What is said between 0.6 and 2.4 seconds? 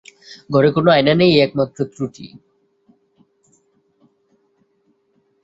কোনো আয়না নেই-এই একমাত্র ত্রুটি।